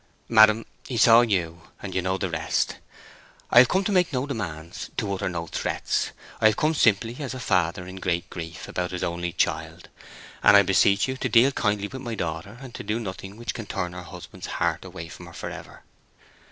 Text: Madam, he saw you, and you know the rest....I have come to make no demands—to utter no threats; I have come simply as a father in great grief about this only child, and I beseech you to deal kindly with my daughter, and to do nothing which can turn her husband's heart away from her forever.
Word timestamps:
Madam, 0.29 0.65
he 0.87 0.97
saw 0.97 1.21
you, 1.21 1.61
and 1.79 1.93
you 1.93 2.01
know 2.01 2.17
the 2.17 2.27
rest....I 2.31 3.59
have 3.59 3.67
come 3.69 3.83
to 3.83 3.91
make 3.91 4.11
no 4.11 4.25
demands—to 4.25 5.13
utter 5.13 5.29
no 5.29 5.45
threats; 5.45 6.09
I 6.39 6.47
have 6.47 6.57
come 6.57 6.73
simply 6.73 7.17
as 7.19 7.35
a 7.35 7.39
father 7.39 7.85
in 7.85 7.97
great 7.97 8.27
grief 8.31 8.67
about 8.67 8.89
this 8.89 9.03
only 9.03 9.31
child, 9.31 9.89
and 10.41 10.57
I 10.57 10.63
beseech 10.63 11.07
you 11.07 11.17
to 11.17 11.29
deal 11.29 11.51
kindly 11.51 11.87
with 11.87 12.01
my 12.01 12.15
daughter, 12.15 12.57
and 12.63 12.73
to 12.73 12.83
do 12.83 12.99
nothing 12.99 13.37
which 13.37 13.53
can 13.53 13.67
turn 13.67 13.93
her 13.93 14.01
husband's 14.01 14.47
heart 14.57 14.83
away 14.83 15.07
from 15.07 15.27
her 15.27 15.33
forever. 15.33 15.83